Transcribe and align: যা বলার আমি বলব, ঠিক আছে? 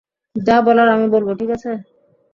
যা 0.35 0.57
বলার 0.61 0.87
আমি 0.89 1.07
বলব, 1.13 1.27
ঠিক 1.39 1.49
আছে? 1.49 1.71